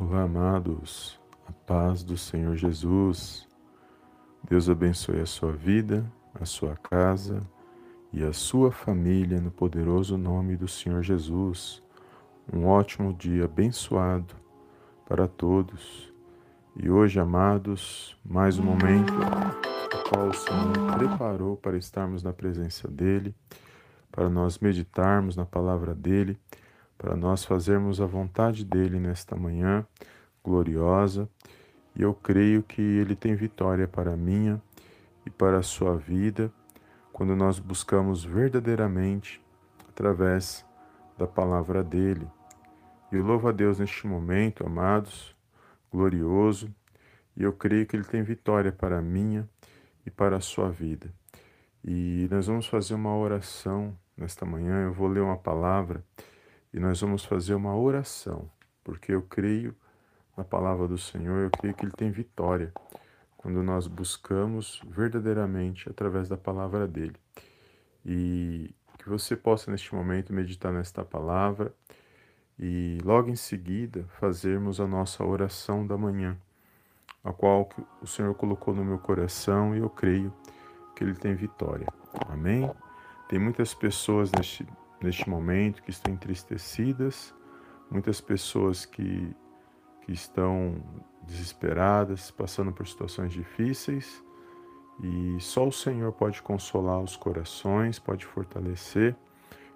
[0.00, 3.48] Olá, amados, a paz do Senhor Jesus.
[4.48, 6.08] Deus abençoe a sua vida,
[6.40, 7.40] a sua casa
[8.12, 11.82] e a sua família no poderoso nome do Senhor Jesus.
[12.52, 14.36] Um ótimo dia abençoado
[15.04, 16.14] para todos.
[16.76, 22.86] E hoje, amados, mais um momento no qual o Senhor preparou para estarmos na presença
[22.86, 23.34] dEle,
[24.12, 26.38] para nós meditarmos na palavra dEle
[26.98, 29.86] para nós fazermos a vontade dele nesta manhã
[30.42, 31.28] gloriosa.
[31.94, 34.60] E eu creio que ele tem vitória para a minha
[35.24, 36.52] e para a sua vida
[37.12, 39.40] quando nós buscamos verdadeiramente
[39.88, 40.64] através
[41.16, 42.28] da palavra dele.
[43.10, 45.34] E eu louvo a Deus neste momento, amados,
[45.90, 46.72] glorioso,
[47.36, 49.48] e eu creio que ele tem vitória para a minha
[50.04, 51.12] e para a sua vida.
[51.84, 54.82] E nós vamos fazer uma oração nesta manhã.
[54.84, 56.04] Eu vou ler uma palavra
[56.78, 58.48] e nós vamos fazer uma oração,
[58.84, 59.74] porque eu creio
[60.36, 62.72] na palavra do Senhor, eu creio que Ele tem vitória
[63.36, 67.16] quando nós buscamos verdadeiramente através da palavra dele.
[68.06, 71.74] E que você possa neste momento meditar nesta palavra
[72.56, 76.38] e logo em seguida fazermos a nossa oração da manhã,
[77.24, 77.68] a qual
[78.00, 80.32] o Senhor colocou no meu coração e eu creio
[80.94, 81.88] que Ele tem vitória.
[82.28, 82.70] Amém?
[83.28, 84.64] Tem muitas pessoas neste
[85.02, 87.34] neste momento, que estão entristecidas,
[87.90, 89.34] muitas pessoas que,
[90.02, 90.82] que estão
[91.22, 94.22] desesperadas, passando por situações difíceis,
[95.02, 99.14] e só o Senhor pode consolar os corações, pode fortalecer,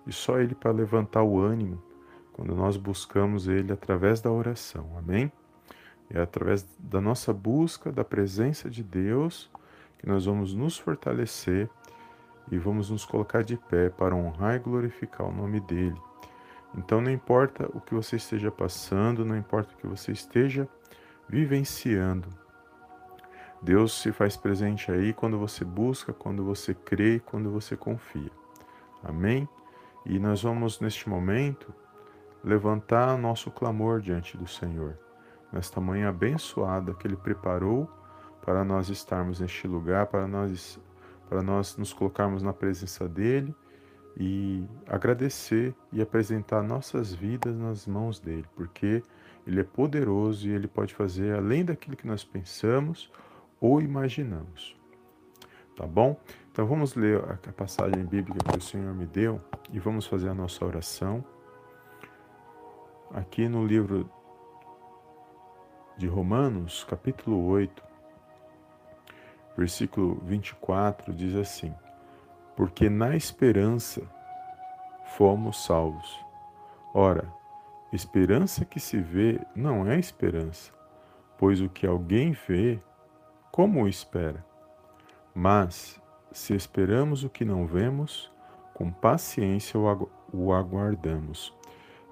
[0.06, 1.80] e só Ele para levantar o ânimo
[2.32, 5.30] quando nós buscamos Ele através da oração, amém?
[6.10, 9.50] É através da nossa busca da presença de Deus
[9.98, 11.70] que nós vamos nos fortalecer
[12.50, 16.00] e vamos nos colocar de pé para honrar e glorificar o nome dele.
[16.76, 20.68] Então, não importa o que você esteja passando, não importa o que você esteja
[21.28, 22.28] vivenciando,
[23.62, 28.30] Deus se faz presente aí quando você busca, quando você crê, quando você confia.
[29.04, 29.48] Amém?
[30.04, 31.72] E nós vamos, neste momento,
[32.42, 34.98] levantar nosso clamor diante do Senhor,
[35.52, 37.88] nesta manhã abençoada que Ele preparou
[38.44, 40.80] para nós estarmos neste lugar, para nós
[41.32, 43.54] para nós nos colocarmos na presença dele
[44.18, 49.02] e agradecer e apresentar nossas vidas nas mãos dele, porque
[49.46, 53.10] ele é poderoso e ele pode fazer além daquilo que nós pensamos
[53.58, 54.76] ou imaginamos.
[55.74, 56.20] Tá bom?
[56.50, 59.40] Então vamos ler a passagem bíblica que o Senhor me deu
[59.72, 61.24] e vamos fazer a nossa oração.
[63.10, 64.06] Aqui no livro
[65.96, 67.91] de Romanos, capítulo 8,
[69.56, 71.74] versículo 24 diz assim:
[72.56, 74.02] Porque na esperança
[75.16, 76.18] fomos salvos.
[76.94, 77.32] Ora,
[77.92, 80.72] esperança que se vê não é esperança,
[81.38, 82.80] pois o que alguém vê,
[83.50, 84.44] como o espera?
[85.34, 88.30] Mas, se esperamos o que não vemos,
[88.74, 89.78] com paciência
[90.32, 91.54] o aguardamos.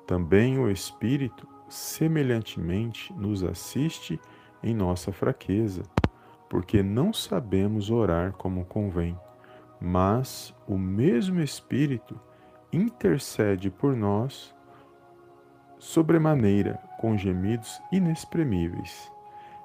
[0.07, 4.21] Também o Espírito, semelhantemente, nos assiste
[4.63, 5.83] em nossa fraqueza
[6.51, 9.17] porque não sabemos orar como convém,
[9.81, 12.21] mas o mesmo Espírito
[12.73, 14.53] intercede por nós
[15.79, 19.11] sobremaneira com gemidos inexprimíveis.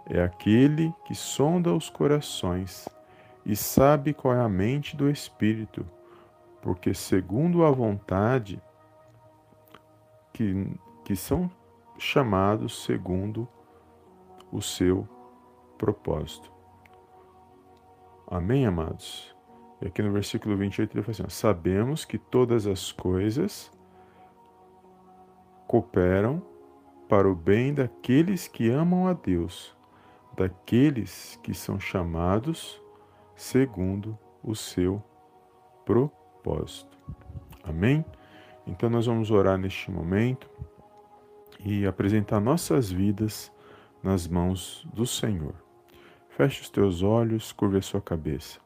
[0.06, 2.88] É aquele que sonda os corações
[3.44, 5.84] e sabe qual é a mente do Espírito,
[6.62, 8.62] porque segundo a vontade
[10.32, 10.72] que,
[11.04, 11.50] que são
[11.98, 13.48] chamados segundo
[14.52, 15.08] o seu
[15.80, 16.55] propósito.
[18.28, 19.36] Amém, amados?
[19.82, 23.72] E aqui no versículo 28 ele fala assim: Sabemos que todas as coisas
[25.68, 26.42] cooperam
[27.08, 29.76] para o bem daqueles que amam a Deus,
[30.36, 32.82] daqueles que são chamados
[33.36, 35.04] segundo o seu
[35.86, 36.98] propósito.
[37.64, 38.04] Amém?
[38.66, 40.50] Então nós vamos orar neste momento
[41.60, 43.52] e apresentar nossas vidas
[44.02, 45.65] nas mãos do Senhor.
[46.36, 48.60] Feche os teus olhos, curve a sua cabeça.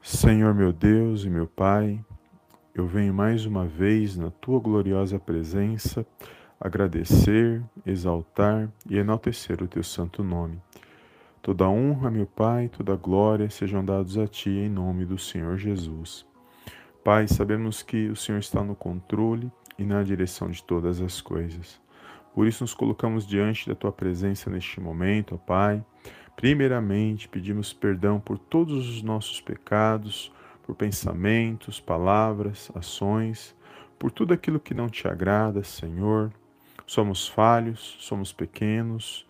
[0.00, 2.02] Senhor meu Deus e meu Pai,
[2.74, 6.06] eu venho mais uma vez na tua gloriosa presença
[6.58, 10.58] agradecer, exaltar e enaltecer o teu santo nome.
[11.42, 16.24] Toda honra, meu Pai, toda glória sejam dados a ti em nome do Senhor Jesus.
[17.04, 21.83] Pai, sabemos que o Senhor está no controle e na direção de todas as coisas.
[22.34, 25.84] Por isso nos colocamos diante da tua presença neste momento, ó Pai.
[26.34, 30.32] Primeiramente, pedimos perdão por todos os nossos pecados,
[30.64, 33.54] por pensamentos, palavras, ações,
[33.98, 36.32] por tudo aquilo que não te agrada, Senhor.
[36.84, 39.24] Somos falhos, somos pequenos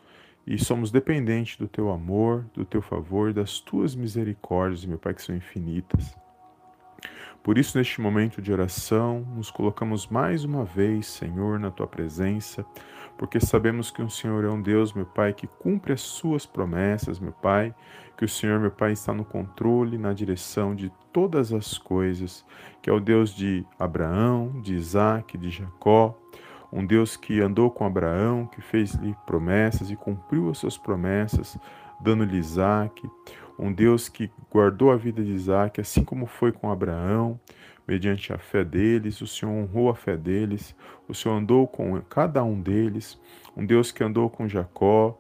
[0.47, 5.23] e somos dependentes do teu amor, do teu favor, das tuas misericórdias, meu Pai, que
[5.23, 6.17] são infinitas.
[7.43, 12.65] Por isso, neste momento de oração, nos colocamos mais uma vez, Senhor, na tua presença,
[13.19, 17.21] porque sabemos que o Senhor é um Deus, meu Pai, que cumpre as suas promessas,
[17.21, 17.75] meu Pai,
[18.17, 22.45] que o Senhor, meu Pai, está no controle, na direção de todas as coisas,
[22.81, 26.19] que é o Deus de Abraão, de Isaac, de Jacó,
[26.73, 31.57] um Deus que andou com Abraão, que fez-lhe promessas e cumpriu as suas promessas,
[32.01, 33.09] dando-lhe Isaac,
[33.59, 37.39] um Deus que guardou a vida de Isaac, assim como foi com Abraão,
[37.87, 40.75] mediante a fé deles, o Senhor honrou a fé deles,
[41.07, 43.21] o Senhor andou com cada um deles,
[43.57, 45.19] um Deus que andou com Jacó,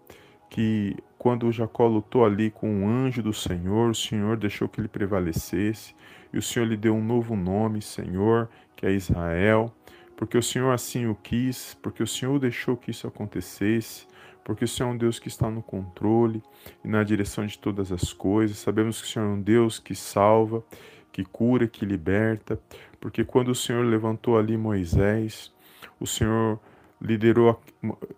[0.48, 4.88] que quando Jacó lutou ali com um anjo do Senhor, o Senhor deixou que ele
[4.88, 5.94] prevalecesse,
[6.32, 9.72] e o Senhor lhe deu um novo nome, Senhor, que é Israel,
[10.16, 14.06] porque o Senhor assim o quis, porque o Senhor deixou que isso acontecesse,
[14.44, 16.42] porque o Senhor é um Deus que está no controle
[16.84, 18.58] e na direção de todas as coisas.
[18.58, 20.62] Sabemos que o Senhor é um Deus que salva,
[21.10, 22.60] que cura, que liberta,
[23.00, 25.52] porque quando o Senhor levantou ali Moisés,
[25.98, 26.60] o Senhor
[27.00, 27.60] liderou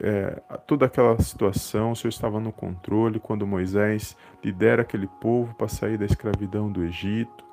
[0.00, 5.68] é, toda aquela situação, o Senhor estava no controle quando Moisés lidera aquele povo para
[5.68, 7.44] sair da escravidão do Egito.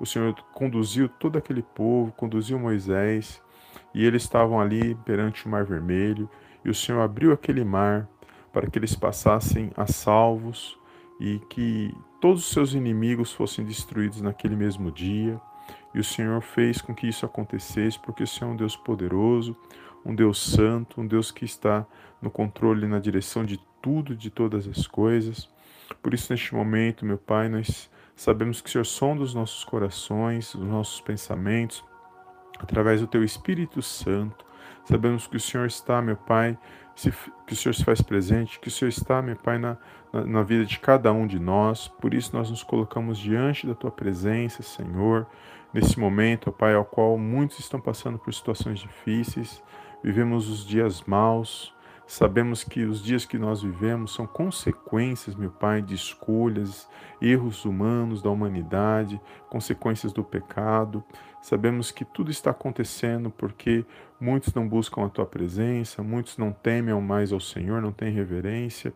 [0.00, 3.40] O Senhor conduziu todo aquele povo, conduziu Moisés,
[3.94, 6.28] e eles estavam ali perante o Mar Vermelho,
[6.64, 8.08] e o Senhor abriu aquele mar
[8.58, 10.76] para que eles passassem a salvos
[11.20, 15.40] e que todos os seus inimigos fossem destruídos naquele mesmo dia.
[15.94, 19.56] E o Senhor fez com que isso acontecesse, porque o Senhor é um Deus poderoso,
[20.04, 21.86] um Deus santo, um Deus que está
[22.20, 25.48] no controle e na direção de tudo, de todas as coisas.
[26.02, 30.52] Por isso, neste momento, meu Pai, nós sabemos que o Senhor sonda os nossos corações,
[30.52, 31.84] os nossos pensamentos,
[32.58, 34.44] através do Teu Espírito Santo.
[34.84, 36.58] Sabemos que o Senhor está, meu Pai,
[37.46, 39.76] que o Senhor se faz presente, que o Senhor está, meu Pai, na,
[40.12, 41.86] na, na, vida de cada um de nós.
[41.86, 45.26] Por isso nós nos colocamos diante da Tua presença, Senhor,
[45.72, 49.62] nesse momento, ó Pai, ao qual muitos estão passando por situações difíceis,
[50.02, 51.72] vivemos os dias maus,
[52.08, 56.88] Sabemos que os dias que nós vivemos são consequências, meu Pai, de escolhas,
[57.20, 59.20] erros humanos da humanidade,
[59.50, 61.04] consequências do pecado.
[61.42, 63.84] Sabemos que tudo está acontecendo porque
[64.20, 68.92] muitos não buscam a tua presença, muitos não temem mais ao Senhor, não têm reverência.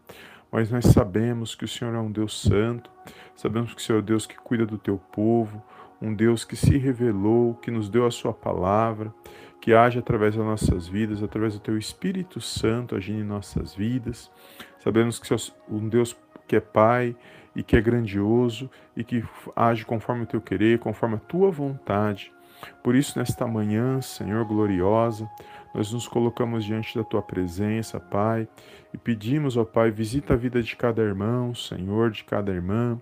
[0.50, 2.90] Mas nós sabemos que o Senhor é um Deus santo,
[3.34, 5.62] sabemos que o Senhor é um Deus que cuida do teu povo,
[6.00, 9.14] um Deus que se revelou, que nos deu a sua palavra,
[9.62, 14.28] que age através das nossas vidas, através do Teu Espírito Santo agindo em nossas vidas.
[14.80, 15.32] Sabemos que
[15.70, 16.16] um Deus
[16.48, 17.14] que é Pai
[17.54, 19.24] e que é grandioso e que
[19.54, 22.32] age conforme o Teu querer, conforme a Tua vontade.
[22.82, 25.28] Por isso, nesta manhã, Senhor gloriosa,
[25.74, 28.46] nós nos colocamos diante da Tua presença, Pai,
[28.92, 33.00] e pedimos, ó Pai, visita a vida de cada irmão, Senhor, de cada irmã.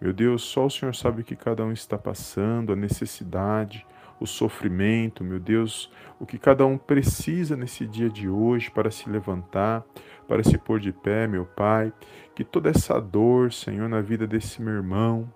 [0.00, 3.86] Meu Deus, só o Senhor sabe o que cada um está passando, a necessidade,
[4.20, 9.08] o sofrimento, meu Deus, o que cada um precisa nesse dia de hoje para se
[9.08, 9.84] levantar,
[10.26, 11.92] para se pôr de pé, meu Pai.
[12.34, 15.32] Que toda essa dor, Senhor, na vida desse meu irmão,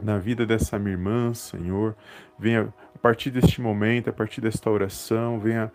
[0.00, 1.96] na vida dessa minha irmã, Senhor,
[2.38, 2.72] venha
[3.02, 5.72] partir deste momento, a partir desta oração, venha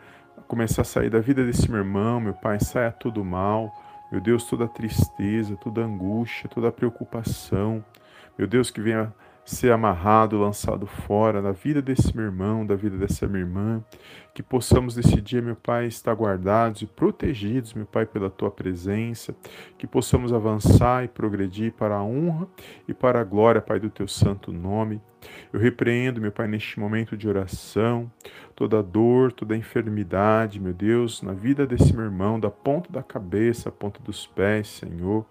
[0.48, 3.70] começar a sair da vida desse meu irmão, meu Pai, saia tudo mal.
[4.10, 7.84] Meu Deus, toda tristeza, toda angústia, toda preocupação.
[8.38, 9.14] Meu Deus, que venha
[9.48, 13.82] ser amarrado, lançado fora da vida desse meu irmão, da vida dessa minha irmã,
[14.36, 19.34] que possamos nesse dia, meu Pai, estar guardados e protegidos, meu Pai, pela tua presença,
[19.78, 22.46] que possamos avançar e progredir para a honra
[22.90, 25.02] e para a glória, Pai, do teu santo nome.
[25.52, 28.12] Eu repreendo, meu Pai, neste momento de oração,
[28.54, 33.70] toda dor, toda enfermidade, meu Deus, na vida desse meu irmão, da ponta da cabeça
[33.70, 35.26] à ponta dos pés, Senhor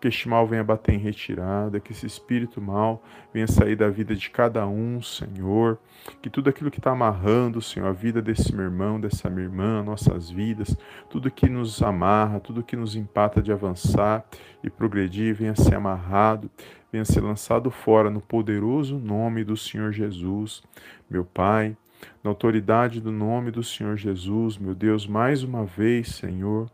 [0.00, 4.14] que este mal venha bater em retirada, que esse espírito mal venha sair da vida
[4.14, 5.78] de cada um, Senhor,
[6.20, 9.82] que tudo aquilo que está amarrando, Senhor, a vida desse meu irmão, dessa minha irmã,
[9.82, 10.76] nossas vidas,
[11.08, 14.24] tudo que nos amarra, tudo que nos empata de avançar
[14.62, 16.50] e progredir, venha ser amarrado,
[16.92, 20.62] venha ser lançado fora no poderoso nome do Senhor Jesus,
[21.08, 21.76] meu Pai.
[22.22, 26.70] Na autoridade do nome do Senhor Jesus, meu Deus, mais uma vez, Senhor,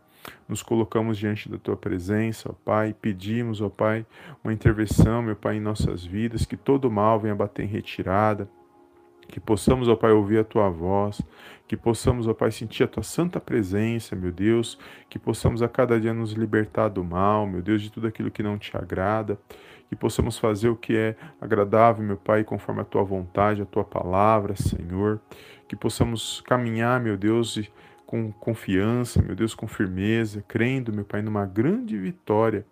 [0.47, 4.05] nos colocamos diante da tua presença, ó Pai, pedimos, ó Pai,
[4.43, 8.49] uma intervenção, meu Pai, em nossas vidas, que todo mal venha bater em retirada,
[9.27, 11.21] que possamos, ó Pai, ouvir a tua voz,
[11.67, 14.77] que possamos, ó Pai, sentir a tua santa presença, meu Deus,
[15.09, 18.43] que possamos a cada dia nos libertar do mal, meu Deus, de tudo aquilo que
[18.43, 19.39] não te agrada,
[19.89, 23.83] que possamos fazer o que é agradável, meu Pai, conforme a tua vontade, a tua
[23.83, 25.19] palavra, Senhor,
[25.67, 27.69] que possamos caminhar, meu Deus, e
[28.13, 32.63] com confiança, meu Deus, com firmeza, crendo, meu Pai, numa grande vitória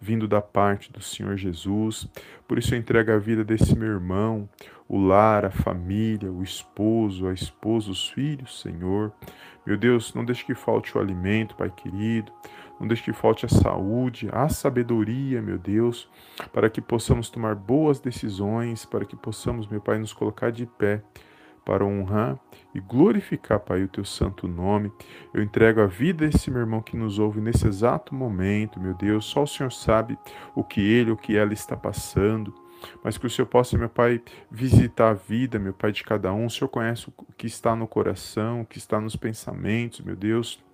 [0.00, 2.08] vindo da parte do Senhor Jesus.
[2.48, 4.48] Por isso eu entrego a vida desse meu irmão,
[4.88, 9.12] o lar, a família, o esposo, a esposa, os filhos, Senhor.
[9.66, 12.32] Meu Deus, não deixe que falte o alimento, Pai querido.
[12.80, 16.08] Não deixe que falte a saúde, a sabedoria, meu Deus,
[16.54, 21.02] para que possamos tomar boas decisões, para que possamos, meu Pai, nos colocar de pé
[21.66, 22.38] para honrar
[22.72, 24.92] e glorificar, Pai, o teu santo nome.
[25.34, 29.24] Eu entrego a vida desse meu irmão que nos ouve nesse exato momento, meu Deus.
[29.24, 30.16] Só o Senhor sabe
[30.54, 32.54] o que ele, o que ela está passando.
[33.02, 36.46] Mas que o Senhor possa, meu Pai, visitar a vida, meu Pai, de cada um.
[36.46, 40.64] O Senhor conhece o que está no coração, o que está nos pensamentos, meu Deus.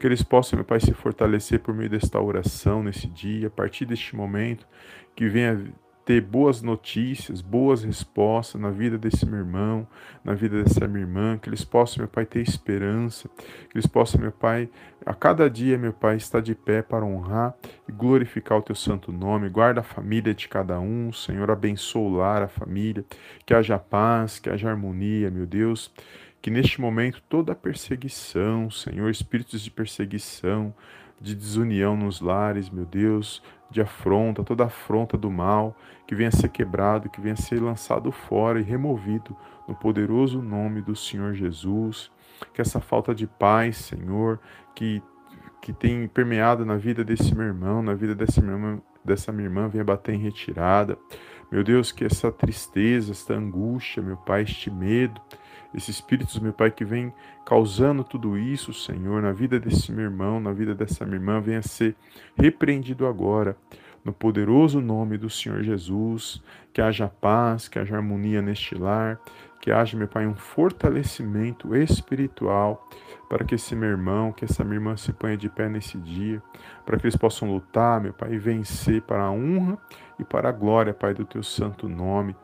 [0.00, 3.84] Que eles possam, meu Pai, se fortalecer por meio desta oração nesse dia, a partir
[3.84, 4.66] deste momento,
[5.14, 5.70] que venha
[6.04, 9.86] ter boas notícias, boas respostas na vida desse meu irmão,
[10.24, 13.28] na vida dessa minha irmã, que eles possam, meu Pai, ter esperança,
[13.70, 14.68] que eles possam, meu Pai,
[15.06, 17.54] a cada dia, meu Pai, estar de pé para honrar
[17.88, 19.48] e glorificar o teu santo nome.
[19.48, 23.04] Guarda a família de cada um, Senhor, abençoa o lar, a família,
[23.46, 25.92] que haja paz, que haja harmonia, meu Deus.
[26.40, 30.74] Que neste momento toda perseguição, Senhor, espíritos de perseguição,
[31.20, 35.76] de desunião nos lares, meu Deus, de afronta, toda afronta do mal,
[36.06, 40.94] que venha ser quebrado, que venha ser lançado fora e removido no poderoso nome do
[40.94, 42.10] Senhor Jesus.
[42.52, 44.38] Que essa falta de paz, Senhor,
[44.74, 45.02] que,
[45.60, 49.46] que tem permeado na vida desse meu irmão, na vida dessa minha irmã, dessa minha
[49.46, 50.98] irmã, venha bater em retirada.
[51.50, 55.20] Meu Deus, que essa tristeza, esta angústia, meu Pai, este medo,
[55.74, 57.12] esses espíritos, meu Pai, que vem
[57.44, 61.62] causando tudo isso, Senhor, na vida desse meu irmão, na vida dessa minha irmã, venha
[61.62, 61.94] ser
[62.36, 63.56] repreendido agora,
[64.04, 66.42] no poderoso nome do Senhor Jesus.
[66.72, 69.20] Que haja paz, que haja harmonia neste lar,
[69.62, 72.84] que haja, meu Pai, um fortalecimento espiritual
[73.28, 76.42] para que esse meu irmão, que essa minha irmã se ponha de pé nesse dia,
[76.84, 79.78] para que eles possam lutar, meu Pai, e vencer para a honra
[80.18, 82.34] e para a glória, Pai, do teu santo nome.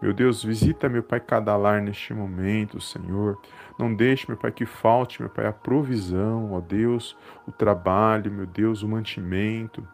[0.00, 3.36] Meu Deus, visita, meu Pai, cada lar neste momento, Senhor.
[3.76, 8.46] Não deixe, meu Pai, que falte, meu Pai, a provisão, ó Deus, o trabalho, meu
[8.46, 9.86] Deus, o mantimento,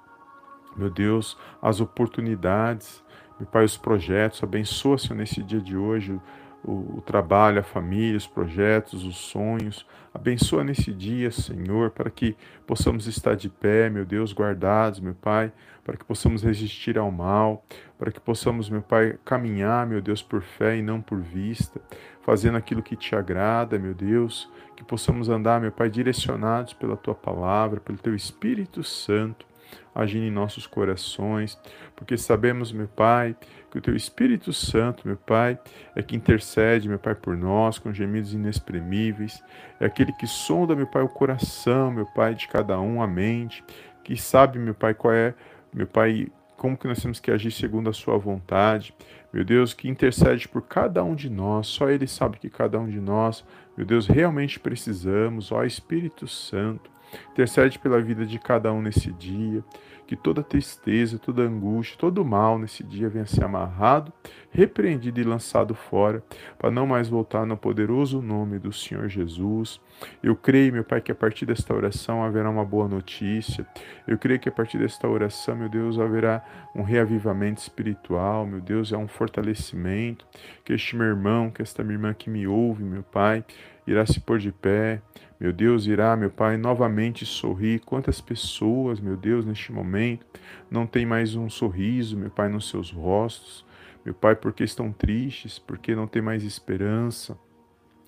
[0.77, 3.03] meu Deus, as oportunidades,
[3.41, 4.43] meu Pai, os projetos.
[4.43, 6.21] Abençoa, Senhor, nesse dia de hoje
[6.65, 9.87] o, o, trabalho, a família, os projetos, os sonhos.
[10.13, 15.53] Abençoa nesse dia, Senhor, para que possamos estar de pé, meu Deus, guardados, meu Pai,
[15.85, 17.65] para que possamos resistir ao mal,
[17.99, 21.81] para que possamos, meu Pai, caminhar, meu Deus, por fé e não por vista,
[22.23, 27.15] fazendo aquilo que te agrada, meu Deus, que possamos andar, meu Pai, direcionados pela tua
[27.15, 29.47] palavra, pelo teu Espírito Santo
[29.95, 31.59] agindo em nossos corações,
[31.95, 33.37] porque sabemos, meu Pai,
[33.75, 35.59] que o Teu Espírito Santo, meu Pai,
[35.97, 39.43] é que intercede, meu Pai, por nós com gemidos inexprimíveis,
[39.81, 43.65] é aquele que sonda, meu Pai, o coração, meu Pai, de cada um, a mente,
[44.05, 45.35] que sabe, meu Pai, qual é,
[45.73, 48.95] meu Pai, como que nós temos que agir segundo a Sua vontade.
[49.33, 52.89] Meu Deus, que intercede por cada um de nós, só Ele sabe que cada um
[52.89, 53.45] de nós,
[53.77, 56.94] meu Deus, realmente precisamos, ó Espírito Santo.
[57.31, 59.65] Intercede pela vida de cada um nesse dia,
[60.07, 64.13] que toda tristeza, toda angústia, todo mal nesse dia venha ser amarrado,
[64.51, 66.23] repreendido e lançado fora,
[66.59, 69.81] para não mais voltar no poderoso nome do Senhor Jesus.
[70.23, 73.67] Eu creio, meu Pai, que a partir desta oração haverá uma boa notícia.
[74.07, 76.45] Eu creio que a partir desta oração, meu Deus, haverá
[76.75, 80.27] um reavivamento espiritual, meu Deus, é um fortalecimento.
[80.65, 83.45] Que este meu irmão, que esta minha irmã que me ouve, meu Pai,
[83.87, 85.01] irá se pôr de pé,
[85.39, 87.81] meu Deus, irá, meu Pai, novamente sorrir.
[87.81, 90.25] Quantas pessoas, meu Deus, neste momento,
[90.71, 93.65] não tem mais um sorriso, meu Pai, nos seus rostos.
[94.05, 97.37] Meu Pai, porque estão tristes, porque não tem mais esperança.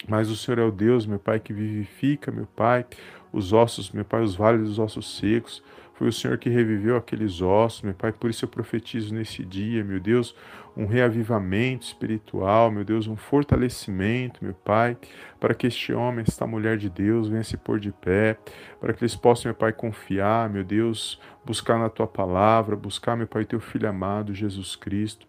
[0.09, 2.87] Mas o Senhor é o Deus, meu Pai, que vivifica, meu Pai,
[3.33, 5.63] os ossos, meu Pai, os vales dos ossos secos.
[5.97, 8.13] Foi o Senhor que reviveu aqueles ossos, meu Pai.
[8.13, 10.37] Por isso eu profetizo nesse dia, meu Deus,
[10.77, 14.97] um reavivamento espiritual, meu Deus, um fortalecimento, meu Pai,
[15.41, 18.37] para que este homem, esta mulher de Deus, venha se pôr de pé,
[18.79, 23.27] para que eles possam, meu Pai, confiar, meu Deus, buscar na tua palavra, buscar, meu
[23.27, 25.27] Pai, teu filho amado, Jesus Cristo.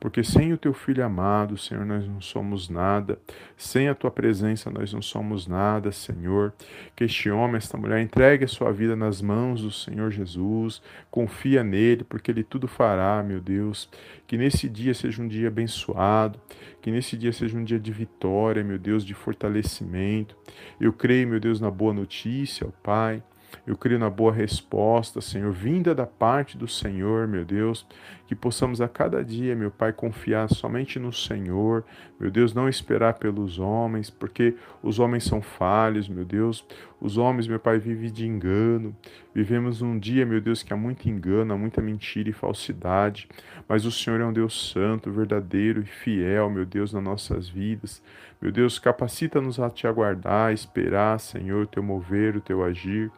[0.00, 3.18] Porque sem o teu filho amado, Senhor, nós não somos nada.
[3.56, 6.52] Sem a tua presença, nós não somos nada, Senhor.
[6.94, 10.80] Que este homem, esta mulher, entregue a sua vida nas mãos do Senhor Jesus.
[11.10, 13.88] Confia nele, porque ele tudo fará, meu Deus.
[14.26, 16.38] Que nesse dia seja um dia abençoado.
[16.80, 20.36] Que nesse dia seja um dia de vitória, meu Deus, de fortalecimento.
[20.80, 23.22] Eu creio, meu Deus, na boa notícia, ó Pai
[23.66, 27.86] Eu creio na boa resposta, Senhor, vinda da parte do Senhor, meu Deus,
[28.28, 31.82] que possamos a cada dia, meu Pai, confiar somente no Senhor,
[32.20, 36.62] meu Deus, não esperar pelos homens, porque os homens são falhos, meu Deus.
[37.00, 38.94] Os homens, meu Pai, vivem de engano.
[39.34, 43.26] Vivemos um dia, meu Deus, que há muito engano, há muita mentira e falsidade,
[43.66, 48.02] mas o Senhor é um Deus santo, verdadeiro e fiel, meu Deus, nas nossas vidas.
[48.42, 53.10] Meu Deus, capacita-nos a te aguardar, a esperar, Senhor, o teu mover, o teu agir.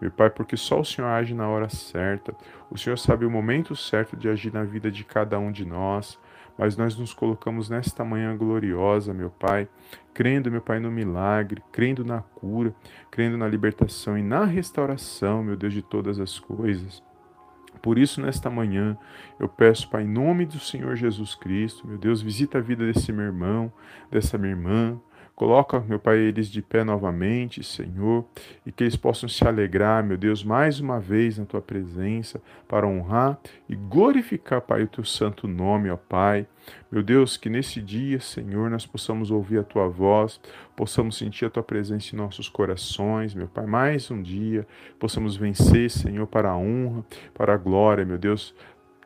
[0.00, 2.32] Meu Pai, porque só o Senhor age na hora certa.
[2.70, 6.18] O Senhor sabe o momento certo de agir na vida de cada um de nós.
[6.58, 9.68] Mas nós nos colocamos nesta manhã gloriosa, meu Pai,
[10.12, 12.74] crendo, meu Pai, no milagre, crendo na cura,
[13.12, 17.00] crendo na libertação e na restauração, meu Deus, de todas as coisas.
[17.80, 18.98] Por isso, nesta manhã,
[19.38, 23.12] eu peço, Pai, em nome do Senhor Jesus Cristo, meu Deus, visita a vida desse
[23.12, 23.72] meu irmão,
[24.10, 25.00] dessa minha irmã,
[25.38, 28.24] Coloca, meu Pai, eles de pé novamente, Senhor,
[28.66, 32.88] e que eles possam se alegrar, meu Deus, mais uma vez na tua presença, para
[32.88, 36.44] honrar e glorificar, Pai, o teu santo nome, ó Pai.
[36.90, 40.40] Meu Deus, que nesse dia, Senhor, nós possamos ouvir a tua voz,
[40.74, 44.66] possamos sentir a tua presença em nossos corações, meu Pai, mais um dia,
[44.98, 48.52] possamos vencer, Senhor, para a honra, para a glória, meu Deus,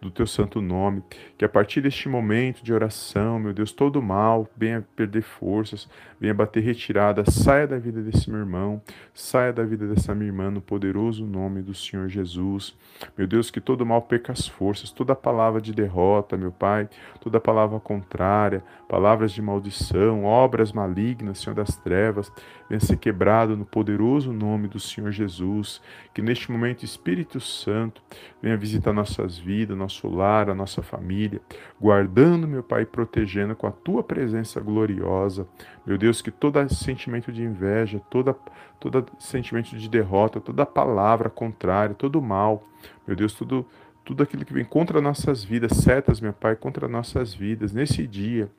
[0.02, 1.00] do teu santo nome,
[1.38, 5.88] que a partir deste momento de oração, meu Deus, todo mal venha perder forças,
[6.22, 8.80] venha bater retirada, saia da vida desse meu irmão,
[9.12, 12.76] saia da vida dessa minha irmã, no poderoso nome do Senhor Jesus.
[13.18, 16.88] Meu Deus, que todo mal perca as forças, toda palavra de derrota, meu Pai,
[17.20, 22.30] toda palavra contrária, palavras de maldição, obras malignas, Senhor das trevas,
[22.70, 25.82] venha ser quebrado no poderoso nome do Senhor Jesus.
[26.14, 28.00] Que neste momento, Espírito Santo,
[28.40, 31.40] venha visitar nossas vidas, nosso lar, a nossa família,
[31.80, 35.48] guardando, meu Pai, protegendo com a tua presença gloriosa.
[35.84, 38.36] Meu Deus, que todo sentimento de inveja, toda,
[38.78, 42.62] todo sentimento de derrota, toda palavra contrária, todo mal,
[43.06, 43.64] meu Deus, tudo,
[44.04, 48.50] tudo aquilo que vem contra nossas vidas, setas, meu Pai, contra nossas vidas, nesse dia,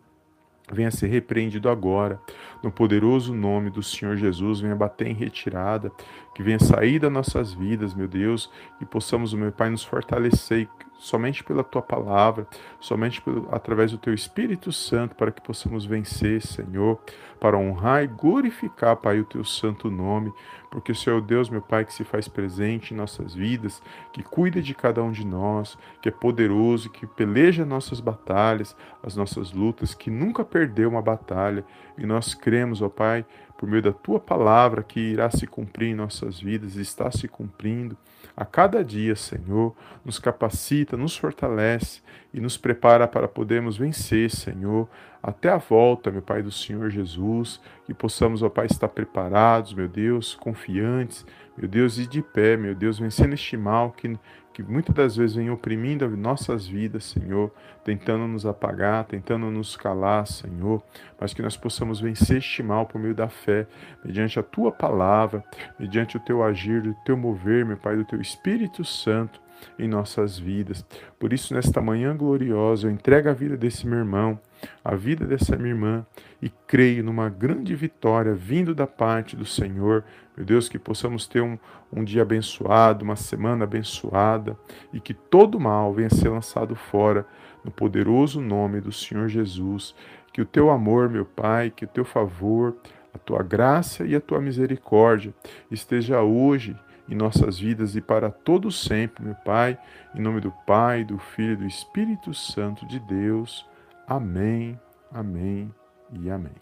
[0.72, 2.20] venha ser repreendido agora,
[2.64, 5.92] no poderoso nome do Senhor Jesus, venha bater em retirada,
[6.34, 10.70] que venha sair das nossas vidas, meu Deus, e possamos, meu Pai, nos fortalecer
[11.04, 12.48] somente pela tua palavra,
[12.80, 16.98] somente pelo, através do teu Espírito Santo, para que possamos vencer, Senhor,
[17.42, 20.32] para honrar e glorificar, Pai, o teu santo nome,
[20.72, 23.84] porque o Senhor é o Deus, meu Pai, que se faz presente em nossas vidas,
[24.14, 29.18] que cuida de cada um de nós, que é poderoso, que peleja nossas batalhas, as
[29.18, 31.66] nossas lutas, que nunca perdeu uma batalha,
[31.98, 33.26] e nós cremos, ó Pai,
[33.58, 37.98] por meio da tua palavra que irá se cumprir em nossas vidas, está se cumprindo
[38.36, 42.02] a cada dia, Senhor, nos capacita, nos fortalece
[42.34, 44.90] e nos prepara para podermos vencer, Senhor,
[45.22, 49.88] até a volta, meu Pai do Senhor Jesus, que possamos, ó Pai, estar preparados, meu
[49.88, 54.18] Deus, confiantes, meu Deus, e de pé, meu Deus, vencendo este mal que,
[54.52, 57.52] que muitas das vezes vem oprimindo nossas vidas, Senhor,
[57.86, 60.82] tentando nos apagar, tentando nos calar, Senhor,
[61.20, 63.68] mas que nós possamos vencer este mal por meio da fé,
[64.04, 65.44] mediante a tua palavra,
[65.80, 69.43] mediante o teu agir, o teu mover, meu Pai, do teu Espírito Santo
[69.78, 70.86] em nossas vidas.
[71.20, 74.40] Por isso, nesta manhã gloriosa, eu entrego a vida desse meu irmão,
[74.84, 76.06] a vida dessa minha irmã
[76.42, 80.04] e creio numa grande vitória vindo da parte do Senhor.
[80.36, 81.58] Meu Deus, que possamos ter um,
[81.92, 84.58] um dia abençoado, uma semana abençoada
[84.92, 87.26] e que todo mal venha ser lançado fora
[87.64, 89.96] no poderoso nome do Senhor Jesus.
[90.32, 92.76] Que o teu amor, meu Pai, que o teu favor,
[93.14, 95.34] a tua graça e a tua misericórdia
[95.70, 96.76] esteja hoje
[97.08, 99.78] em nossas vidas e para todos sempre, meu Pai,
[100.16, 103.68] em nome do Pai, do Filho e do Espírito Santo de Deus.
[104.08, 104.80] Amém,
[105.12, 105.74] amém
[106.12, 106.56] e amém.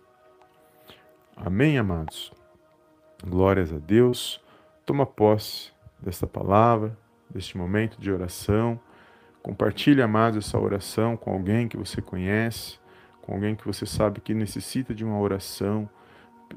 [1.35, 2.31] Amém, amados.
[3.23, 4.41] Glórias a Deus.
[4.85, 6.97] Toma posse desta palavra,
[7.29, 8.79] deste momento de oração.
[9.41, 12.79] Compartilhe, amados, essa oração com alguém que você conhece,
[13.21, 15.89] com alguém que você sabe que necessita de uma oração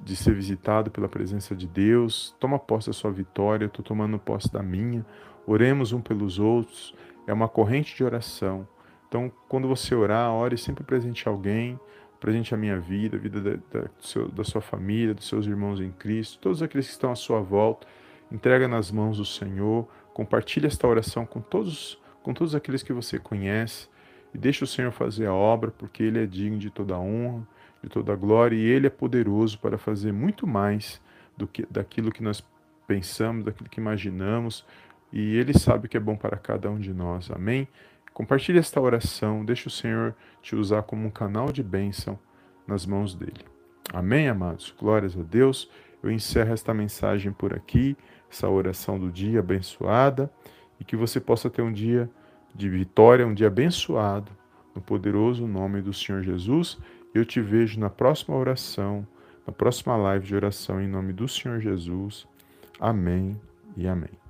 [0.03, 2.35] de ser visitado pela presença de Deus.
[2.39, 5.05] Toma posse da sua vitória, eu estou tomando posse da minha.
[5.47, 6.95] Oremos um pelos outros.
[7.27, 8.67] É uma corrente de oração.
[9.09, 11.79] Então, quando você orar, ore sempre presente alguém,
[12.19, 15.81] presente a minha vida, a vida da, da, seu, da sua família, dos seus irmãos
[15.81, 17.87] em Cristo, todos aqueles que estão à sua volta.
[18.33, 19.87] Entrega nas mãos do Senhor.
[20.13, 23.89] Compartilhe esta oração com todos, com todos aqueles que você conhece.
[24.35, 27.47] E deixe o Senhor fazer a obra, porque Ele é digno de toda honra,
[27.85, 31.01] de toda glória, e Ele é poderoso para fazer muito mais
[31.37, 32.45] do que daquilo que nós
[32.87, 34.65] pensamos, daquilo que imaginamos,
[35.13, 37.31] e Ele sabe que é bom para cada um de nós.
[37.31, 37.69] Amém?
[38.13, 42.19] Compartilhe esta oração, deixe o Senhor te usar como um canal de bênção
[42.67, 43.45] nas mãos dele.
[43.93, 44.75] Amém, amados?
[44.79, 45.71] Glórias a Deus.
[46.03, 47.97] eu encerro esta mensagem por aqui,
[48.31, 50.31] essa oração do dia abençoada,
[50.79, 52.11] e que você possa ter um dia
[52.55, 54.31] de vitória, um dia abençoado,
[54.75, 56.79] no poderoso nome do Senhor Jesus.
[57.15, 59.07] Eu te vejo na próxima oração,
[59.47, 62.27] na próxima live de oração, em nome do Senhor Jesus.
[62.81, 63.41] Amém
[63.77, 64.24] e amém.